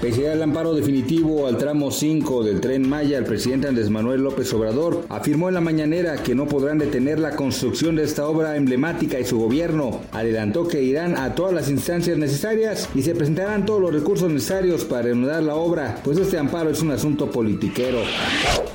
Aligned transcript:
Pese 0.00 0.30
al 0.30 0.40
amparo 0.40 0.74
definitivo 0.74 1.48
al 1.48 1.58
tramo 1.58 1.90
5 1.90 2.44
del 2.44 2.60
tren 2.60 2.88
Maya, 2.88 3.18
el 3.18 3.24
presidente 3.24 3.66
Andrés 3.66 3.90
Manuel 3.90 4.22
López 4.22 4.54
Obrador 4.54 5.04
afirmó 5.08 5.48
en 5.48 5.54
la 5.54 5.60
mañanera 5.60 6.22
que 6.22 6.36
no 6.36 6.46
podrán 6.46 6.78
detener 6.78 7.18
la 7.18 7.34
construcción 7.34 7.96
de 7.96 8.04
esta 8.04 8.28
obra 8.28 8.54
emblemática 8.54 9.18
y 9.18 9.24
su 9.24 9.40
gobierno 9.40 10.02
adelantó 10.12 10.68
que 10.68 10.84
irán 10.84 11.16
a 11.16 11.34
todas 11.34 11.52
las 11.52 11.68
instancias 11.68 12.16
necesarias 12.16 12.88
y 12.94 13.02
se 13.02 13.16
presentarán 13.16 13.66
todos 13.66 13.80
los 13.80 13.92
recursos 13.92 14.30
necesarios 14.30 14.84
para 14.84 15.02
reanudar 15.02 15.42
la 15.42 15.56
obra, 15.56 16.00
pues 16.04 16.16
este 16.18 16.38
amparo 16.38 16.70
es 16.70 16.80
un 16.80 16.92
asunto 16.92 17.28
politiquero. 17.32 17.98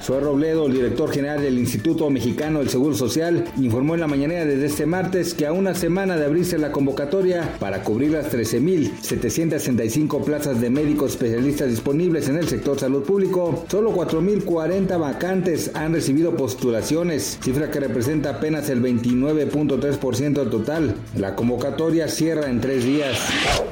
Zoe 0.04 0.20
Robledo, 0.20 0.66
el 0.66 0.74
director 0.74 1.10
general 1.10 1.42
del 1.42 1.58
Instituto 1.58 2.10
Mexicano 2.10 2.60
del 2.60 2.68
Seguro 2.68 2.96
Social, 2.96 3.46
informó 3.62 3.94
en 3.94 4.02
la 4.02 4.08
mañanera 4.08 4.44
desde 4.44 4.66
este 4.66 4.86
martes 4.86 5.34
que 5.34 5.48
a 5.48 5.54
una 5.54 5.74
semana 5.74 6.18
de 6.18 6.26
abrirse 6.26 6.58
la 6.58 6.74
convocatoria 6.74 7.56
para 7.60 7.82
cubrir 7.82 8.12
las 8.12 8.30
13.765 8.30 10.22
plazas 10.26 10.60
de 10.60 10.70
médicos 10.70 11.13
especialistas 11.14 11.70
disponibles 11.70 12.28
en 12.28 12.38
el 12.38 12.48
sector 12.48 12.80
salud 12.80 13.04
público, 13.04 13.66
solo 13.70 13.94
4.040 13.94 15.00
vacantes 15.00 15.72
han 15.74 15.94
recibido 15.94 16.36
postulaciones, 16.36 17.38
cifra 17.42 17.70
que 17.70 17.80
representa 17.80 18.32
apenas 18.32 18.70
el 18.70 18.82
29.3% 18.82 20.34
del 20.34 20.50
total. 20.50 20.96
La 21.16 21.36
convocatoria 21.36 22.08
cierra 22.08 22.50
en 22.50 22.62
tres 22.62 22.84
días. 22.84 23.18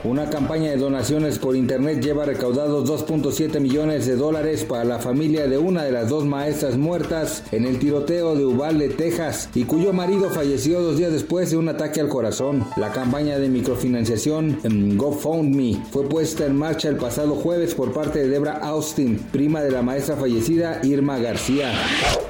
Una 0.03 0.29
campaña 0.29 0.69
de 0.71 0.77
donaciones 0.77 1.39
por 1.39 1.55
internet 1.55 2.01
lleva 2.01 2.25
recaudados 2.25 2.89
2.7 2.89 3.59
millones 3.59 4.05
de 4.05 4.15
dólares 4.15 4.63
para 4.63 4.83
la 4.83 4.99
familia 4.99 5.47
de 5.47 5.57
una 5.57 5.83
de 5.83 5.91
las 5.91 6.09
dos 6.09 6.25
maestras 6.25 6.77
muertas 6.77 7.43
en 7.51 7.65
el 7.65 7.79
tiroteo 7.79 8.35
de 8.35 8.45
Uvalde, 8.45 8.89
Texas, 8.89 9.49
y 9.55 9.63
cuyo 9.63 9.93
marido 9.93 10.29
falleció 10.29 10.81
dos 10.81 10.97
días 10.97 11.11
después 11.11 11.51
de 11.51 11.57
un 11.57 11.69
ataque 11.69 12.01
al 12.01 12.09
corazón. 12.09 12.65
La 12.77 12.91
campaña 12.91 13.39
de 13.39 13.49
microfinanciación 13.49 14.59
GoFundMe 14.97 15.81
fue 15.91 16.07
puesta 16.07 16.45
en 16.45 16.55
marcha 16.55 16.89
el 16.89 16.97
jueves 17.35 17.75
por 17.75 17.93
parte 17.93 18.19
de 18.19 18.29
Debra 18.29 18.57
Austin, 18.57 19.17
prima 19.31 19.61
de 19.61 19.71
la 19.71 19.81
maestra 19.81 20.15
fallecida 20.15 20.81
Irma 20.83 21.17
García. 21.19 21.71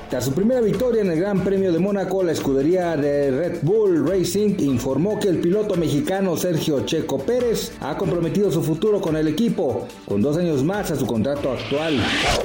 Tras 0.10 0.26
su 0.26 0.34
primera 0.34 0.60
victoria 0.60 1.02
en 1.02 1.12
el 1.12 1.20
Gran 1.20 1.42
Premio 1.42 1.72
de 1.72 1.80
Mónaco, 1.80 2.22
la 2.22 2.34
escudería 2.34 2.98
de 2.98 3.32
Red 3.32 3.60
Bull 3.62 4.06
Racing 4.06 4.56
informó 4.60 5.18
que 5.18 5.30
el 5.30 5.40
piloto 5.40 5.76
mexicano 5.76 6.36
Sergio 6.36 6.86
Checo 6.86 7.20
Pérez 7.20 7.72
ha 7.80 7.98
comprometido 7.98 8.52
su 8.52 8.62
futuro 8.62 9.00
con 9.00 9.16
el 9.16 9.30
equipo, 9.30 9.88
con 10.06 10.22
dos 10.22 10.38
años 10.38 10.66
más 10.66 10.92
a 10.92 10.98
su 10.98 11.06
contrato 11.06 11.52
actual. 11.52 11.98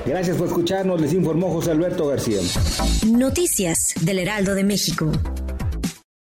Gracias 0.06 0.36
por 0.36 0.46
escucharnos, 0.46 1.00
les 1.00 1.12
informó 1.12 1.50
José 1.50 1.72
Alberto 1.72 2.06
García. 2.06 2.38
Noticias 3.06 3.94
del 4.00 4.20
Heraldo 4.20 4.54
de 4.54 4.62
México. 4.62 5.10